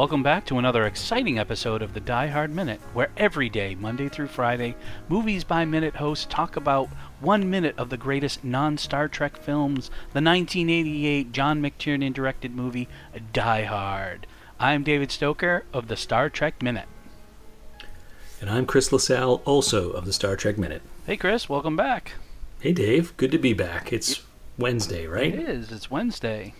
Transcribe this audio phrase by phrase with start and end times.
[0.00, 4.08] Welcome back to another exciting episode of the Die Hard Minute, where every day, Monday
[4.08, 4.74] through Friday,
[5.10, 6.88] Movies by Minute hosts talk about
[7.20, 12.88] one minute of the greatest non Star Trek films, the 1988 John McTiernan directed movie
[13.34, 14.26] Die Hard.
[14.58, 16.88] I'm David Stoker of the Star Trek Minute.
[18.40, 20.80] And I'm Chris LaSalle, also of the Star Trek Minute.
[21.04, 22.12] Hey, Chris, welcome back.
[22.60, 23.14] Hey, Dave.
[23.18, 23.92] Good to be back.
[23.92, 24.22] It's
[24.56, 25.34] Wednesday, right?
[25.34, 25.70] It is.
[25.70, 26.54] It's Wednesday.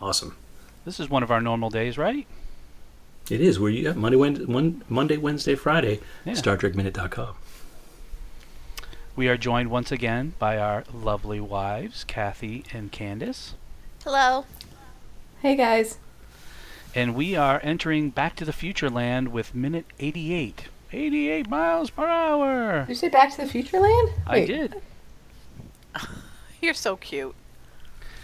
[0.00, 0.36] Awesome.
[0.84, 2.24] This is one of our normal days, right?
[3.30, 3.58] It is.
[3.60, 6.00] Where you got Monday, Wednesday, one, Monday, Wednesday, Friday.
[6.24, 6.32] Yeah.
[6.34, 7.34] StarTrekMinute.com.
[9.16, 13.54] We are joined once again by our lovely wives, Kathy and Candace.
[14.04, 14.46] Hello.
[15.42, 15.98] Hey guys.
[16.94, 20.64] And we are entering Back to the Future land with minute 88.
[20.92, 22.80] 88 miles per hour.
[22.82, 24.10] Did you say Back to the Future Land?
[24.26, 24.80] I did.
[26.62, 27.34] You're so cute.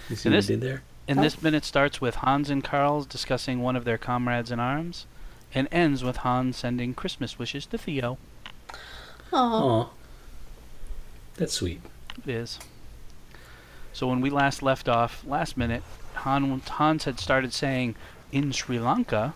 [0.09, 0.83] You see And what this- I did there?
[1.07, 1.23] And Oh.
[1.23, 5.07] this minute starts with Hans and Carl discussing one of their comrades in arms,
[5.55, 8.19] and ends with Hans sending Christmas wishes to Theo.
[9.33, 9.37] Aw.
[9.83, 9.89] Aw.
[11.37, 11.81] That's sweet.
[12.27, 12.59] It is.
[13.93, 15.83] So when we last left off, last minute,
[16.15, 17.95] Han, Hans had started saying,
[18.33, 19.35] in Sri Lanka,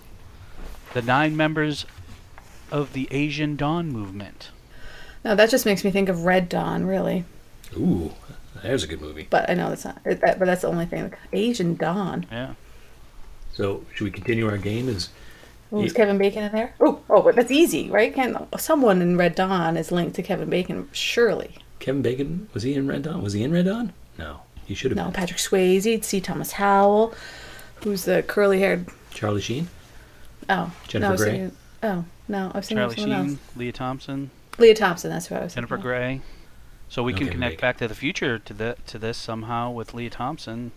[0.94, 1.86] the nine members
[2.70, 4.50] of the Asian Dawn movement.
[5.24, 7.24] No, that just makes me think of Red Dawn, really.
[7.76, 8.12] Ooh,
[8.62, 9.26] there's a good movie.
[9.30, 10.02] But I know that's not.
[10.04, 11.04] That, but that's the only thing.
[11.04, 12.26] Like, Asian Dawn.
[12.30, 12.54] Yeah.
[13.52, 14.88] So, should we continue our game?
[14.88, 15.08] Is
[15.70, 16.74] Oh, is Kevin Bacon in there?
[16.80, 18.14] Oh, oh, but that's easy, right?
[18.14, 20.88] Can someone in Red Dawn is linked to Kevin Bacon?
[20.92, 21.56] Surely.
[21.78, 23.22] Kevin Bacon was he in Red Dawn?
[23.22, 23.92] Was he in Red Dawn?
[24.16, 25.12] No, he should have No, been.
[25.12, 26.20] Patrick Swayze, C.
[26.22, 27.12] Thomas Howell,
[27.84, 28.86] who's the curly-haired.
[29.10, 29.68] Charlie Sheen.
[30.48, 31.30] Oh, Jennifer no, Grey?
[31.32, 33.38] thinking- oh no, I was thinking Charlie Sheen, else.
[33.56, 35.10] Lea Thompson, Lea Thompson.
[35.10, 35.54] That's who I was.
[35.54, 35.76] Jennifer.
[35.76, 36.22] Grey.
[36.88, 37.68] So we No can Kevin connect Bacon.
[37.68, 40.72] Back to the Future to the to this somehow with Lea Thompson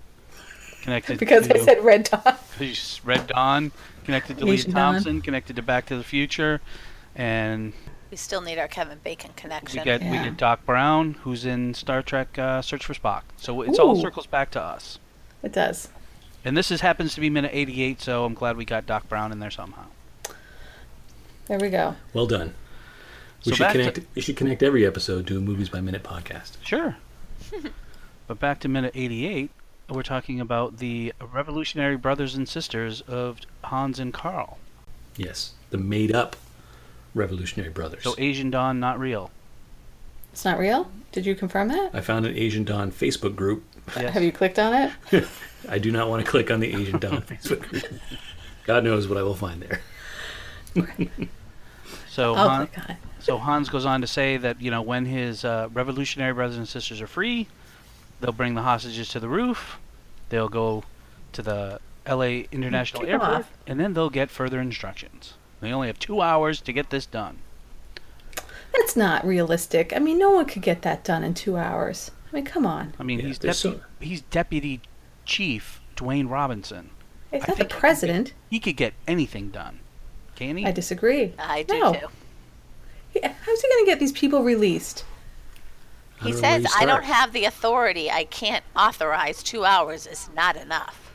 [0.84, 2.36] connected Because to I said Red Dawn.
[3.05, 3.72] Red Dawn
[4.04, 4.94] connected to Lea Asian Dawn.
[4.95, 6.60] Thompson connected to Back to the Future,
[7.16, 7.72] and
[8.10, 9.83] We still need our Kevin Bacon we connection.
[9.83, 10.23] get we Yeah.
[10.26, 13.22] get Doc Brown who's in Star Trek uh, Search for Spock.
[13.38, 14.02] So it's all Ooh.
[14.02, 14.99] circles back to us.
[15.43, 15.89] It does.
[16.43, 19.32] And this is happens to be minute 88, so I'm glad we got Doc Brown
[19.32, 19.86] in there somehow.
[21.45, 21.95] There we go.
[22.14, 22.54] Well done.
[23.46, 24.00] We So should back to- connect.
[24.16, 26.52] We should connect every episode to a Movies by Minute podcast.
[26.64, 26.98] Sure.
[28.28, 29.50] but back to minute 88,
[29.90, 34.58] we're talking about the revolutionary brothers and sisters of Hans and Carl.
[35.18, 36.36] Yes, the made-up
[37.14, 38.04] Revolutionary Brothers.
[38.04, 39.32] So Asian Dawn, not real.
[40.32, 40.90] It's not real.
[41.12, 41.90] Did you confirm that?
[41.94, 43.64] I found an Asian Dawn Facebook group.
[43.98, 44.14] Yes.
[44.14, 44.73] Have you clicked on
[45.12, 45.26] it?
[45.70, 47.84] I do not want to click on the Asian Dawn Facebook group.
[48.64, 49.82] God knows what I will find there.
[52.11, 52.98] So I'll Han, click on it.
[53.20, 56.67] so Hans goes on to say that you know when his uh, revolutionary brothers and
[56.67, 57.48] sisters are free,
[58.20, 59.77] they'll bring the hostages to the roof.
[60.30, 60.83] They'll go
[61.32, 62.48] to the L.A.
[62.52, 63.52] International Kick 'em Airport, off.
[63.66, 65.36] and then they'll get further instructions.
[65.61, 67.38] They only have two hours to get this done.
[68.76, 69.93] That's not realistic.
[69.95, 72.11] I mean, no one could get that done in two hours.
[72.32, 72.93] I mean, come on.
[72.99, 74.82] I mean, Yeah, he's there's deputy, so- he's deputy
[75.26, 76.89] chief Dwayne Robinson.
[77.32, 78.33] It's I not the think- president.
[78.49, 79.80] He could get anything done.
[80.42, 80.66] Can he?
[80.66, 81.34] I disagree.
[81.38, 81.94] I do No.
[81.94, 82.08] too.
[83.14, 85.06] Yeah, How's he going to get these people released?
[86.20, 88.10] I He don't know where says, I don't have the authority.
[88.10, 90.08] I can't authorize two hours.
[90.08, 91.14] is not enough.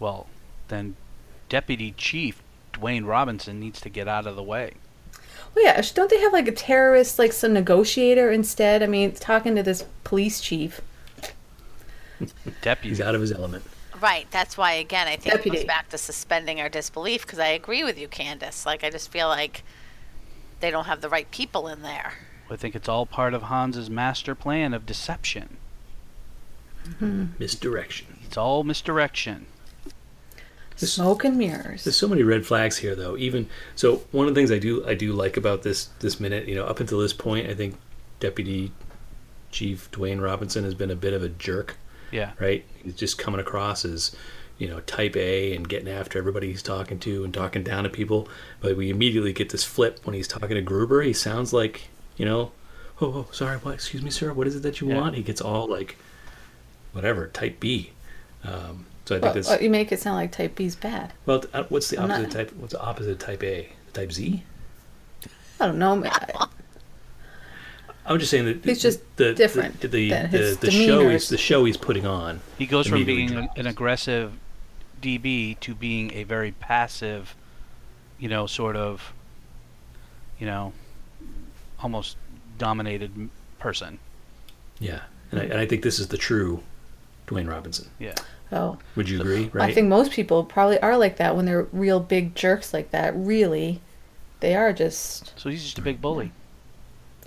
[0.00, 0.26] Well,
[0.66, 0.96] then
[1.48, 2.42] deputy chief
[2.72, 4.72] Dwayne Robinson needs to get out of the way.
[5.54, 8.82] Well, yeah, don't they have like a terrorist, like some negotiator instead?
[8.82, 10.80] I mean, talking to this police chief.
[12.60, 12.88] Deputy.
[12.88, 13.64] He's out of his element.
[14.02, 14.26] Right.
[14.32, 17.84] That's why, again, I think it goes back to suspending our disbelief because I agree
[17.84, 18.66] with you, Candace.
[18.66, 19.62] Like, I just feel like
[20.58, 22.14] they don't have the right people in there.
[22.50, 25.56] I think it's all part of Hans's master plan of deception.
[26.84, 27.26] Mm-hmm.
[27.38, 28.18] Misdirection.
[28.26, 29.46] It's all misdirection.
[30.78, 31.84] This- Smoke and mirrors.
[31.84, 33.16] There's so many red flags here, though.
[33.16, 36.48] Even so, one of the things I do I do like about this this minute,
[36.48, 37.76] you know, up until this point, I think
[38.18, 38.72] Deputy
[39.52, 41.76] Chief Dwayne Robinson has been a bit of a jerk,
[42.12, 42.32] Yeah.
[42.38, 42.64] right?
[42.84, 44.14] He's just coming across as,
[44.58, 47.90] you know, type A and getting after everybody he's talking to and talking down to
[47.90, 48.28] people.
[48.60, 51.02] But we immediately get this flip when he's talking to Gruber.
[51.02, 52.52] He sounds like, you know,
[53.00, 53.74] oh, oh sorry, what?
[53.74, 54.32] Excuse me, sir.
[54.32, 55.00] What is it that you Yeah.
[55.00, 55.14] want?
[55.16, 55.96] He gets all like,
[56.92, 57.92] whatever, type B.
[58.44, 61.12] Um, so I think Well, that's well, you make it sound like Type B's bad.
[61.26, 61.42] well.
[61.52, 62.52] uh, What's the I'm not- opposite type?
[62.56, 63.68] What's the opposite of type A?
[63.92, 64.42] Type Z?
[65.60, 66.04] I don't know.
[68.04, 70.70] I- I'm just saying that He's just the, different The the, than the, his the
[70.70, 72.40] show demeanor he's the show he's putting on.
[72.58, 73.58] He goes from being a, drops.
[73.60, 74.32] an aggressive
[75.00, 77.34] DB to being a very passive,
[78.18, 79.12] you know, sort of,
[80.38, 80.72] you know,
[81.80, 82.16] almost
[82.58, 83.28] dominated
[83.58, 83.98] person.
[84.78, 86.62] Yeah, and I, and I think this is the true
[87.28, 87.88] Dwayne Robinson.
[87.98, 88.14] Yeah.
[88.50, 89.48] Oh, Would you agree?
[89.52, 89.70] Right.
[89.70, 93.14] I think most people probably are like that when they're real big jerks like that.
[93.16, 93.80] Really,
[94.40, 96.32] they are just So he's just a big bully.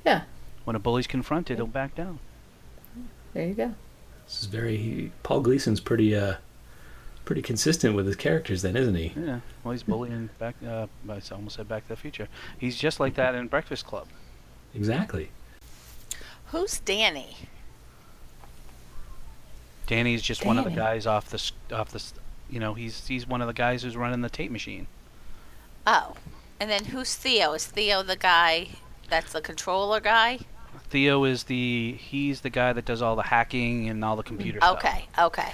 [0.05, 0.23] yeah.
[0.65, 2.19] When a bully's confronted, he'll back down.
[3.33, 3.73] There you go.
[4.25, 6.35] This is very Paul Gleason's pretty uh
[7.23, 9.13] pretty consistent with his characters then, isn't he?
[9.15, 9.39] Yeah.
[9.63, 10.55] Well, he's bullying back.
[10.65, 12.27] Uh, I almost said Back to the Future.
[12.57, 14.07] He's just like that in Breakfast Club.
[14.75, 15.29] Exactly.
[16.47, 17.35] Who's Danny?
[19.87, 22.03] Danny's just one of the guys off the off the.
[22.49, 24.87] You know, he's he's one of the guys who's running the tape machine.
[25.85, 26.15] Oh.
[26.59, 27.53] And then who's Theo?
[27.53, 28.69] Is Theo the guy
[29.09, 30.39] that's the controller guy?
[30.89, 34.59] Theo is the he's the guy that does all the hacking and all the computer
[34.59, 34.77] stuff.
[34.77, 35.51] Okay, okay.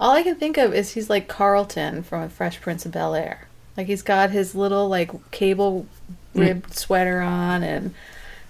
[0.00, 3.48] All I can think of is he's like Carlton from Fresh Prince of Bel Air.
[3.76, 5.86] Like he's got his little like cable
[6.34, 7.94] ribbed sweater on and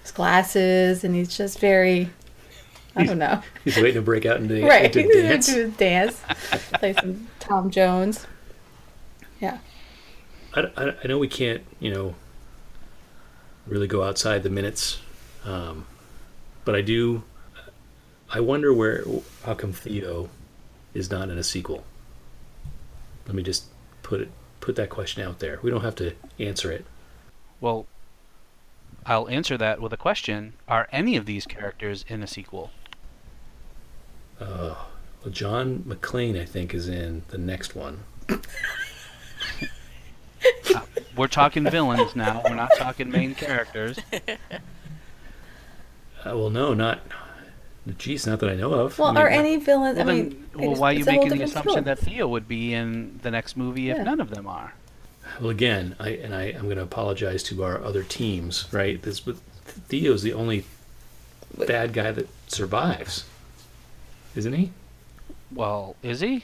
[0.01, 2.09] his glasses, and he's just very.
[2.97, 3.41] I don't know.
[3.65, 4.85] He's waiting to break out into, right.
[4.85, 5.49] into He's dance.
[5.49, 6.21] into dance.
[6.75, 8.25] Play some Tom Jones.
[9.41, 9.57] Yeah.
[10.53, 12.15] I, I, I know we can't, you know,
[13.67, 15.01] really go outside the minutes,
[15.43, 15.85] um,
[16.65, 17.23] but I do.
[18.29, 19.05] I wonder where,
[19.43, 20.29] how come Theo
[20.93, 21.85] is not in a sequel?
[23.27, 23.65] Let me just
[24.03, 25.59] put it, put that question out there.
[25.61, 26.85] We don't have to answer it.
[27.61, 27.85] Well,
[29.05, 32.71] I'll answer that with a question: Are any of these characters in a sequel?
[34.39, 34.75] Uh,
[35.23, 37.99] well, John McClane, I think, is in the next one.
[41.15, 42.41] We're talking villains now.
[42.43, 43.97] We're not talking main characters.
[46.25, 46.99] Uh, well, no, not.
[47.99, 48.97] Geez, not that I know of.
[48.97, 49.97] Well, I mean, are any villains?
[49.97, 51.71] Well, I then, mean, well, it's- why are you it's a whole making the assumption
[51.73, 51.83] story.
[51.85, 54.03] that Theo would be in the next movie if Yeah.
[54.03, 54.73] none of them are?
[55.39, 58.99] Well, again, I and I, I'm going to apologize to our other teams, right?
[59.01, 60.65] This, but Theo's the only
[61.67, 63.25] bad guy that survives,
[64.35, 64.71] isn't he?
[65.51, 66.43] Well, is he?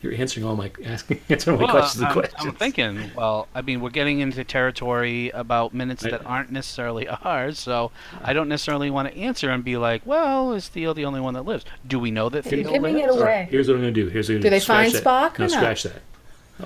[0.00, 2.02] You're answering all my asking, answering all my Well, questions.
[2.02, 2.44] and I'm, questions.
[2.44, 3.10] I'm thinking.
[3.16, 6.12] Well, I mean, we're getting into territory about minutes Right.
[6.12, 7.90] that aren't necessarily ours, so
[8.22, 11.34] I don't necessarily want to answer and be like, "Well, is Theo the only one
[11.34, 12.96] that lives?" Do we know that You're giving lives?
[13.06, 13.48] it All right, away.
[13.50, 14.08] here's what I'm going to do.
[14.08, 15.04] Here's what I'm Do gonna they scratch find that.
[15.04, 15.50] Spock or no, not?
[15.52, 16.02] scratch that.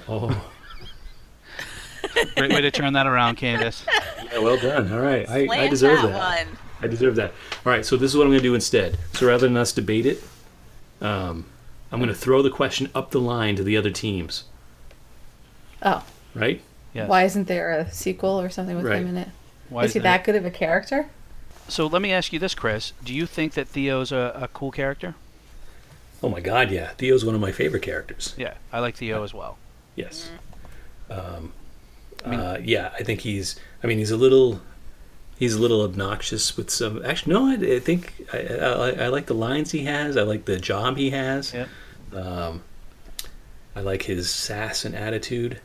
[0.08, 0.48] Oh,
[2.36, 3.84] Great way to turn that around, Candace.
[4.32, 4.92] yeah, well done.
[4.92, 6.46] All right, I, I deserve that, that.
[6.46, 6.58] one.
[6.82, 7.30] I deserve that.
[7.64, 8.98] All right, so this is what I'm going to do instead.
[9.14, 10.22] So rather than us debate it,
[11.00, 11.46] um,
[11.92, 14.44] I'm going to throw the question up the line to the other teams.
[15.82, 16.04] Oh,
[16.34, 16.62] Right?
[16.94, 17.08] Yes.
[17.08, 18.98] why isn't there a sequel or something with Right.
[19.00, 19.28] him in it?
[19.68, 21.06] Why Is he that it- good of a character?
[21.68, 22.92] So let me ask you this, Chris.
[23.04, 25.14] Do you think that Theo's a, a cool character?
[26.22, 26.88] Oh my God, yeah.
[26.98, 28.34] Theo's one of my favorite characters.
[28.36, 29.58] Yeah, I like Theo as well.
[29.96, 30.30] Yes.
[31.10, 31.52] Um,
[32.26, 33.58] mean- uh, yeah, I think he's.
[33.82, 34.60] I mean, he's a little.
[35.38, 37.04] He's a little obnoxious with some.
[37.04, 40.16] Actually, no, I, I think I, I, I like the lines he has.
[40.16, 41.52] I like the job he has.
[41.54, 41.68] Yep.
[42.14, 42.62] Um,
[43.74, 45.60] I like his sass and attitude.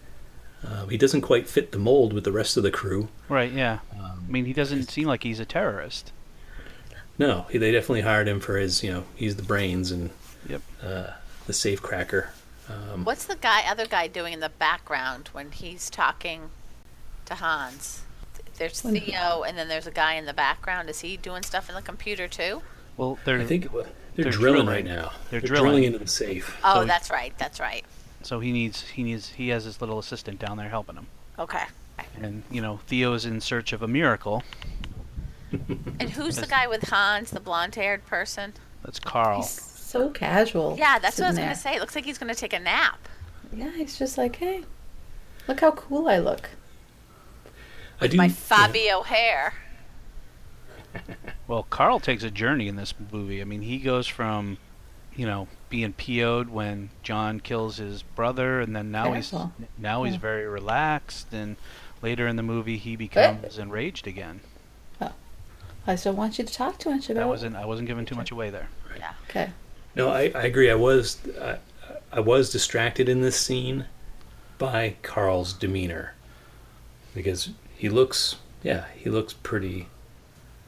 [0.67, 3.09] Um, he doesn't quite fit the mold with the rest of the crew.
[3.29, 3.51] Right.
[3.51, 3.79] Yeah.
[3.93, 6.11] Um, I mean, he doesn't seem like he's a terrorist.
[7.19, 8.83] No, he, they definitely hired him for his.
[8.83, 10.09] You know, he's the brains and
[10.47, 10.61] Yep.
[10.83, 11.07] uh,
[11.45, 12.29] the safe cracker.
[12.69, 16.49] Um, What's the guy, other guy, doing in the background when he's talking
[17.25, 18.01] to Hans?
[18.57, 20.89] There's When- Theo, and then there's a guy in the background.
[20.89, 22.61] Is he doing stuff in the computer too?
[22.97, 23.83] Well, I think it wa-
[24.17, 24.67] they're, They're drilling, drilling.
[24.67, 25.11] right now.
[25.31, 25.63] They're drilling.
[25.63, 25.83] drilling.
[25.85, 26.59] into the safe.
[26.65, 27.33] Oh, So- that's right.
[27.37, 27.85] That's right.
[28.23, 31.07] so he needs he needs he has his little assistant down there helping him,
[31.39, 31.63] Okay.
[32.19, 34.43] and you know Theo's in search of a miracle.
[35.99, 38.53] And who's the guy with Hans, the blonde-haired person?
[38.83, 39.37] That's Carl.
[39.37, 40.75] He's so casual.
[40.77, 41.75] Yeah, that's what I was sitting gonna say.
[41.75, 43.07] It looks like he's going to take a nap.
[43.55, 44.63] Yeah, he's just like, hey,
[45.47, 46.49] look how cool I look.
[48.01, 48.17] I do.
[48.17, 48.33] My yeah.
[48.33, 49.53] Fabio hair.
[51.47, 53.41] Well, Carl takes a journey in this movie.
[53.41, 54.57] I mean, he goes from,
[55.15, 59.53] you know, being PO'd when John kills his brother, and then now Careful.
[59.57, 61.55] he's now he's very relaxed, and
[62.01, 64.41] later in the movie he becomes enraged again.
[65.01, 65.11] Oh.
[65.85, 67.29] I just don't want you to talk too much That about it.
[67.29, 68.67] wasn't I wasn't giving too much away there.
[68.97, 69.13] Yeah.
[69.29, 69.49] Okay.
[69.95, 70.69] No, I, I agree.
[70.69, 71.57] I was I,
[72.11, 73.85] I was distracted in this scene
[74.57, 76.13] by Carl's demeanor
[77.15, 79.87] because he looks yeah he looks pretty.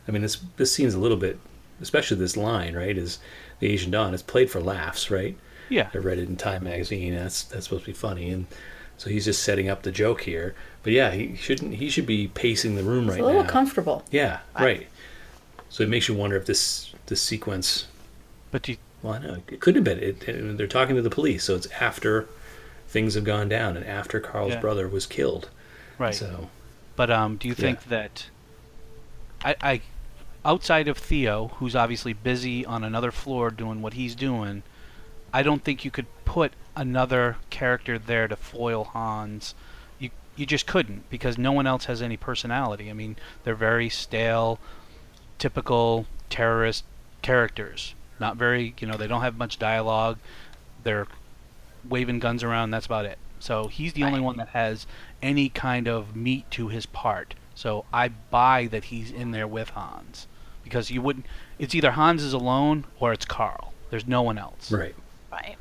[0.09, 1.39] I mean this this scene's a little bit,
[1.79, 3.19] especially this line right is
[3.59, 4.13] the Asian Dawn.
[4.13, 5.37] It's played for laughs, right?
[5.69, 7.15] Yeah, I read it in Time magazine.
[7.15, 8.47] That's that's supposed to be funny, and
[8.97, 10.55] so he's just setting up the joke here.
[10.81, 11.75] But yeah, he shouldn't.
[11.75, 13.25] He should be pacing the room It's right now.
[13.25, 13.49] a little now.
[13.49, 14.03] comfortable.
[14.09, 14.87] yeah, right.
[15.69, 17.85] So it makes you wonder if this this sequence
[18.51, 19.99] but do you, well, I know it could have been.
[19.99, 22.27] It, it- they're talking to the police, so it's after
[22.87, 24.59] things have gone down and after Carl's Yeah.
[24.61, 25.49] brother was killed.
[25.99, 26.15] right?
[26.15, 26.49] So
[26.95, 27.61] But um, do you Yeah.
[27.61, 28.25] think that
[29.45, 29.81] I, I,
[30.45, 34.63] outside of Theo, who's obviously busy on another floor doing what he's doing,
[35.33, 39.53] I don't think you could put another character there to foil Hans.
[39.99, 42.89] You you just couldn't because no one else has any personality.
[42.89, 44.59] I mean, they're very stale,
[45.37, 46.83] typical terrorist
[47.21, 47.93] characters.
[48.19, 50.17] Not very, you know, they don't have much dialogue.
[50.83, 51.07] They're
[51.87, 52.71] waving guns around.
[52.71, 53.17] That's about it.
[53.39, 54.85] So he's the only one that has
[55.21, 57.35] any kind of meat to his part.
[57.55, 60.27] So I buy that he's in there with Hans
[60.69, 61.25] because you wouldn't.
[61.57, 63.73] It's either Hans is alone or it's Carl.
[63.89, 64.71] There's no one else.
[64.71, 64.95] Right.
[65.31, 65.57] Right.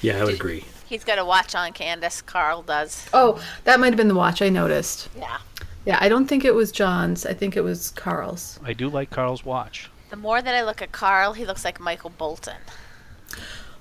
[0.00, 0.64] Yeah, I would agree.
[0.86, 2.22] He's got a watch on Candace.
[2.22, 3.08] Carl does.
[3.12, 5.08] Oh, that might have been the watch I noticed.
[5.16, 5.38] Yeah.
[5.84, 7.26] Yeah, I don't think it was John's.
[7.26, 8.58] I think it was Carl's.
[8.64, 9.90] I do like Carl's watch.
[10.10, 12.56] The more that I look at Carl, he looks like Michael Bolton.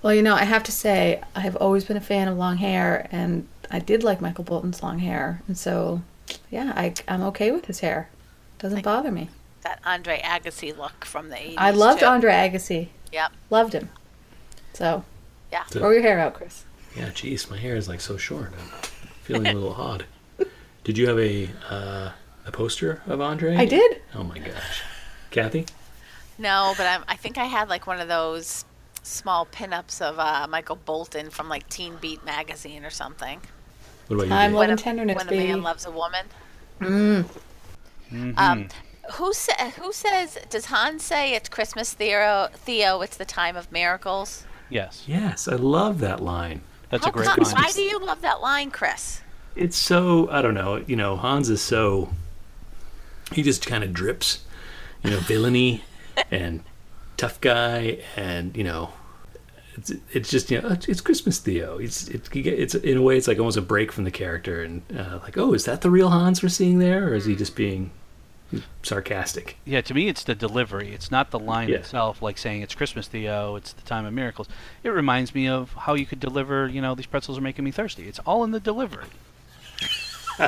[0.02, 3.08] Well, you know, I have to say, I've always been a fan of long hair,
[3.12, 5.42] and I did like Michael Bolton's long hair.
[5.48, 6.02] And so,
[6.52, 8.10] yeah, I, I'm okay with his hair.
[8.60, 9.30] Doesn't bother me.
[9.66, 11.56] That Andre Agassi look from the 80s.
[11.58, 12.06] I loved too.
[12.06, 12.90] Andre Agassi.
[13.12, 13.32] Yep.
[13.50, 13.90] Loved him.
[14.74, 15.04] So,
[15.52, 15.64] Yeah.
[15.72, 16.66] So- grow your hair out, Chris.
[16.96, 18.54] Yeah, geez, my hair is like so short.
[18.54, 18.70] I'm
[19.24, 20.06] feeling a little odd.
[20.84, 22.12] Did you have a uh,
[22.46, 23.56] a poster of Andre?
[23.56, 24.02] I did.
[24.14, 24.84] Oh my gosh,
[25.32, 25.66] Kathy.
[26.38, 28.66] No, but I'm, I think I had like one of those
[29.02, 33.42] small pinups of uh, Michael Bolton from like Teen Beat magazine or something.
[34.08, 34.56] What about I'm you?
[34.58, 36.26] Love when and a, tenderness, when a man loves a woman.
[36.80, 38.38] Mhm.
[38.38, 38.68] Um,
[39.14, 40.38] who sa- who says?
[40.50, 42.50] Does Hans say it's Christmas, Theo?
[42.54, 44.44] Theo, it's the time of miracles.
[44.70, 46.62] yes, Yes, I love that line.
[46.90, 47.56] that's How a great come- line.
[47.56, 49.22] Why do you love that line, Chris?
[49.56, 50.84] It's so I don't know.
[50.86, 52.10] You know, Hans is so
[53.32, 54.44] he just kind of drips.
[55.04, 55.84] You know, villainy
[56.32, 56.64] and
[57.18, 58.90] tough guy, and you know.
[59.78, 61.78] It's, it's just you know it's- it's Christmas Theo.
[61.80, 64.82] It's it, it's in a way it's like almost a break from the character and
[64.98, 67.58] uh, like oh is that the real Hans we're seeing there or is he just
[67.58, 67.92] being
[68.84, 69.58] sarcastic?
[69.66, 70.94] Yeah, to me, it's the delivery.
[70.94, 71.78] It's not the line Yeah.
[71.78, 73.56] itself, like saying it's Christmas, Theo.
[73.56, 74.48] It's the time of miracles.
[74.84, 76.68] It reminds me of how you could deliver.
[76.68, 78.08] You know, these pretzels are making me thirsty.
[78.08, 79.06] It's all in the delivery.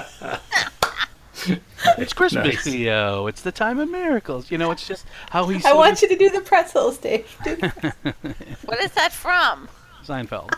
[1.98, 2.64] it's Christmas, Nice.
[2.64, 3.28] Theo.
[3.28, 4.52] It's the time of miracles.
[4.52, 5.66] You know, it's just how he's.
[5.66, 7.26] I want you to do the pretzels, Dave.
[7.44, 7.94] Do the-
[8.66, 9.70] What is that from?
[10.06, 10.54] Seinfeld.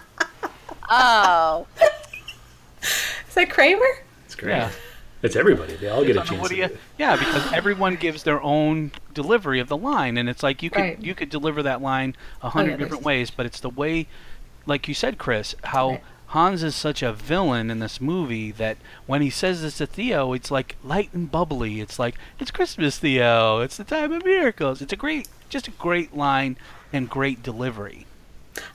[0.90, 1.68] Oh,
[2.82, 3.86] Is that Kramer?
[4.26, 4.52] It's great.
[4.56, 4.72] Yeah.
[5.22, 5.76] It's everybody.
[5.76, 6.42] They all get a chance.
[6.42, 6.80] Woody- to do it.
[6.98, 10.82] yeah, because everyone gives their own delivery of the line, and it's like you could
[10.82, 11.02] Right.
[11.02, 14.08] you could deliver that line a oh, hundred yeah, different ways, but it's the way,
[14.66, 16.04] like you said, Chris, how Right.
[16.28, 20.32] Hans is such a villain in this movie that when he says this to Theo,
[20.32, 21.82] it's like light and bubbly.
[21.82, 23.60] It's like it's Christmas, Theo.
[23.60, 24.82] It's the time of miracles.
[24.82, 26.56] It's a great, just a great line
[26.94, 28.06] and great delivery.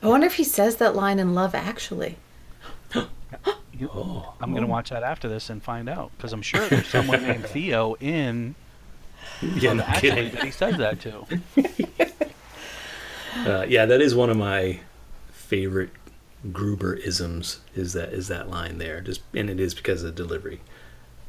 [0.03, 2.17] I wonder if he says that line in Love Actually.
[3.79, 6.87] You- Oh, I'm gonna watch that after this and find out because I'm sure there's
[6.89, 8.55] someone named Theo in
[9.43, 10.35] yeah, no actually kidding.
[10.35, 11.27] that he says that to.
[13.37, 14.79] Uh, yeah, that is one of my
[15.33, 15.91] favorite
[16.53, 17.61] Gruber isms.
[17.75, 19.01] Is that is that line there?
[19.01, 20.61] Just and it is because of the delivery.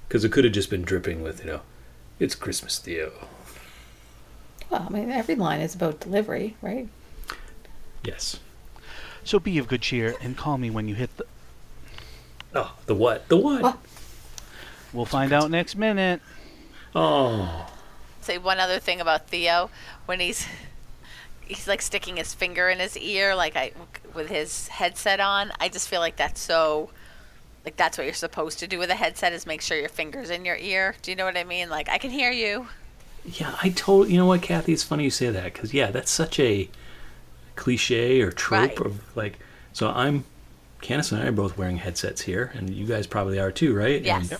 [0.07, 1.61] Because it could have just been dripping with you know,
[2.19, 3.11] it's Christmas, Theo.
[4.69, 6.87] Well, I mean, every line is about delivery, right?
[8.03, 8.39] Yes.
[9.23, 11.25] So be of good cheer and call me when you hit the.
[12.55, 13.27] Oh, the what?
[13.27, 13.61] The what?
[13.61, 13.77] What?
[14.93, 16.21] We'll find out next minute.
[16.95, 17.69] Oh,
[18.21, 19.69] say one other thing about Theo
[20.05, 20.47] when he's
[21.41, 23.71] he's like sticking his finger in his ear, like I
[24.13, 25.51] with his headset on.
[25.59, 26.89] I just feel like that's so.
[27.65, 30.29] Like that's what you're supposed to do with a headset is make sure your fingers
[30.29, 30.95] in your ear.
[31.01, 31.69] Do you know what I mean?
[31.69, 32.67] Like I can hear you.
[33.25, 33.55] yeah.
[33.61, 34.71] I told you know what, Kathy.
[34.71, 36.69] It's funny you say that because yeah, that's such a
[37.55, 38.79] cliche or trope Right.
[38.79, 39.39] of like.
[39.73, 40.23] So I'm.
[40.81, 44.01] Candace and I are both wearing headsets here, and you guys probably are too, right?
[44.01, 44.31] Yes.
[44.31, 44.39] And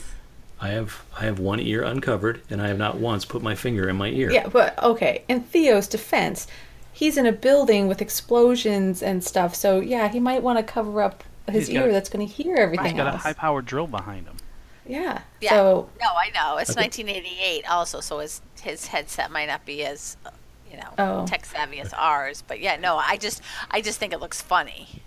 [0.61, 3.89] I have I have one ear uncovered, and I have not once put my finger
[3.89, 4.31] in my ear.
[4.31, 5.23] Yeah, but okay.
[5.27, 6.47] In Theo's defense,
[6.93, 11.01] he's in a building with explosions and stuff, so yeah, he might want to cover
[11.01, 13.23] up his He's got ear a- that's going to hear everything He's got a else.
[13.23, 14.37] high-powered drill behind him.
[14.85, 15.21] yeah.
[15.41, 15.49] Yeah.
[15.51, 19.65] So no, I know it's I think- 1988 also, so his his headset might not
[19.65, 20.29] be as uh,
[20.71, 21.25] you know Oh.
[21.27, 22.43] tech savvy as ours.
[22.47, 25.01] But yeah, no, I just I just think it looks funny.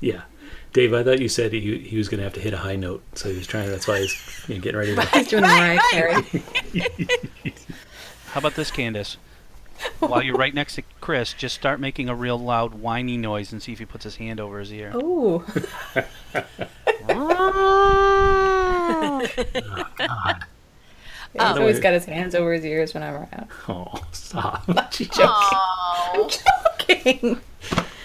[0.00, 0.22] Yeah.
[0.78, 2.76] Dave, I thought you said he, he was going to have to hit a high
[2.76, 3.68] note, so he was trying.
[3.68, 5.04] That's why he's you know, getting ready to.
[5.12, 6.22] he's doing Right, right, Carey.
[8.26, 9.16] How about this, Candace?
[9.98, 13.60] While you're right next to Chris, just start making a real loud whiny noise and
[13.60, 14.92] see if he puts his hand over his ear.
[14.94, 15.44] Ooh.
[17.10, 19.26] Oh.
[21.32, 23.48] He's always got his hands over his ears when I'm around.
[23.68, 24.92] Oh, stop!
[24.92, 25.58] She's joking.
[26.14, 27.40] I'm Joking.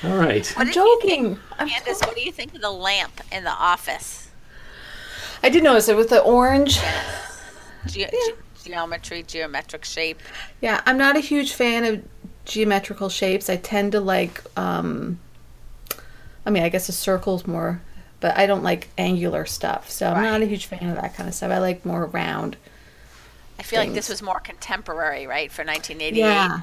[0.03, 0.45] All right.
[0.47, 1.39] what I'm did think, joking.
[1.57, 2.01] I'm Candace?
[2.01, 4.29] What do you think of the lamp in the office?
[5.41, 6.79] I did notice it with the orange.
[7.87, 10.21] Ge- ge- geometry, geometric shape.
[10.61, 12.03] Yeah, I'm not a huge fan of
[12.45, 13.49] geometrical shapes.
[13.49, 15.19] I tend to like um,
[16.45, 17.81] I mean, I guess a circle's more,
[18.19, 19.89] but I don't like angular stuff.
[19.89, 21.51] So I'm not a huge fan of that kind of stuff.
[21.51, 22.57] I like more round.
[23.59, 26.19] I feel like this was more contemporary, right, for 1988.
[26.19, 26.61] Yeah,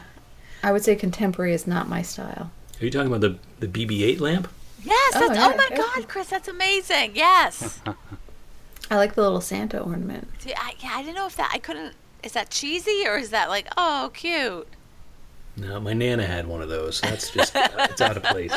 [0.62, 2.50] I would say contemporary is not my style.
[2.80, 4.48] Are you talking about the the BB-8 lamp?
[4.82, 5.12] Yes.
[5.16, 5.76] Oh, That's, yeah, oh my yeah.
[5.76, 7.12] God, Chris, that's amazing.
[7.14, 7.80] Yes.
[8.90, 10.28] I like the little Santa ornament.
[10.38, 11.94] See, I, yeah, I didn't know if that I couldn't.
[12.22, 14.66] Is that cheesy or is that like oh cute?
[15.56, 17.00] No, my nana had one of those.
[17.00, 18.54] That's just it's out of place.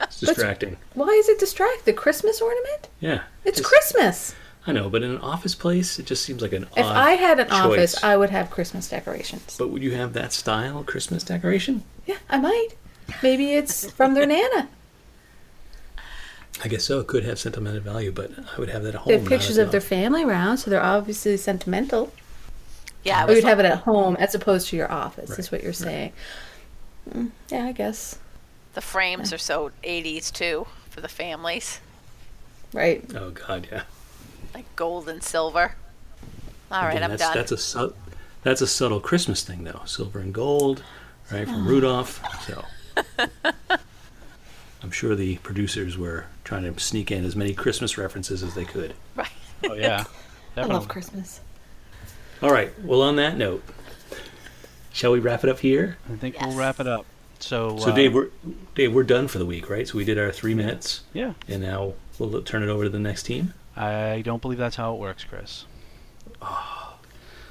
[0.00, 0.76] It's distracting.
[0.94, 1.84] Why is it distract?
[1.84, 2.88] The Christmas ornament?
[3.00, 4.34] Yeah, It's just- Christmas.
[4.68, 7.12] I know, but in an office place, it just seems like an If odd I
[7.12, 8.02] had an office.
[8.02, 9.56] I would have Christmas decorations.
[9.56, 11.84] But would you have that style Christmas decoration?
[12.04, 12.70] Yeah, I might.
[13.22, 14.68] Maybe it's from their nana.
[16.64, 17.00] I guess so.
[17.00, 19.12] It could have sentimental value, but I would have that at home.
[19.12, 22.12] They have pictures of their family around, so they're obviously sentimental.
[23.04, 25.38] Yeah, it Or was you'd like- have it at home as opposed to your office,
[25.38, 26.12] is what you're saying.
[27.10, 28.18] Mm, yeah, I guess.
[28.74, 31.80] the frames are so 80s too for the families,
[32.74, 33.02] Right.
[33.14, 33.82] Oh God, yeah.
[34.54, 35.76] like gold and silver.
[36.70, 37.34] All right, Again, I'm that's, done.
[37.36, 37.94] That's a su-
[38.42, 39.80] that's a subtle Christmas thing, though.
[39.86, 40.82] Silver and gold,
[41.30, 41.52] right Oh.
[41.52, 42.20] from Rudolph.
[42.46, 42.64] So
[44.82, 48.64] I'm sure the producers were trying to sneak in as many Christmas references as they
[48.64, 48.94] could.
[49.16, 49.28] right.
[49.64, 50.04] Oh yeah,
[50.56, 50.88] I love.
[50.88, 51.40] Christmas.
[52.42, 52.72] All right.
[52.84, 53.64] Well, on that note,
[54.92, 55.96] shall we wrap it up here?
[56.12, 56.46] I think Yes.
[56.46, 57.06] we'll wrap it up.
[57.38, 58.28] So, So, uh, Dave, we're
[58.74, 59.86] Dave, we're done for the week, right?
[59.88, 62.98] So we did our three minutes, yeah, and now we'll turn it over to the
[62.98, 63.52] next team.
[63.76, 65.64] I don't believe that's how it works, Chris.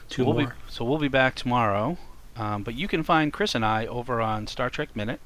[0.09, 0.47] Two we'll more.
[0.47, 1.97] Be, so we'll be back tomorrow.
[2.35, 5.19] Um, but you can find Chris and I over on Star Trek Minute.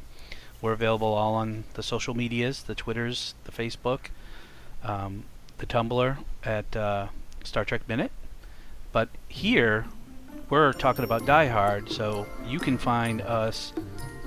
[0.62, 4.08] We're available all on the social medias, the Twitters, the Facebook,
[4.84, 5.24] um,
[5.58, 7.08] the Tumblr at uh,
[7.44, 8.12] Star Trek Minute.
[8.92, 9.86] But here,
[10.50, 13.72] we're talking about Die Hard, so you can find us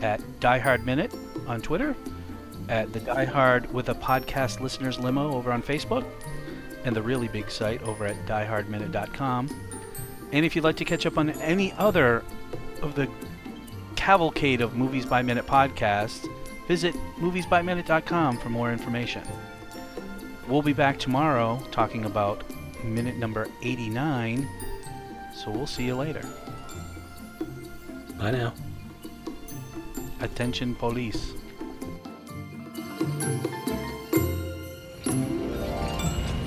[0.01, 1.13] at Die Hard Minute
[1.47, 1.95] on Twitter,
[2.69, 6.05] at the Die Hard with a Podcast Listeners Limo over on Facebook,
[6.85, 9.51] and the really big site over at diehardminute.com.
[10.33, 12.25] And if you'd like to catch up on any other
[12.81, 13.09] of the
[14.03, 16.29] cavalcade of Movies by Minute podcasts,
[16.67, 19.23] visit moviesbyminute.com for more information.
[20.49, 22.43] We'll be back tomorrow talking about
[22.83, 24.49] minute number 89,
[25.33, 26.29] so we'll see you later.
[28.19, 28.53] Bye now.
[30.21, 31.35] Attention, police.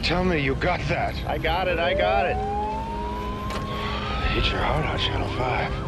[0.04, 1.16] Tell me you got that.
[1.26, 2.36] I got it, I got it.
[4.34, 5.85] Hit your heart out, Channel 5.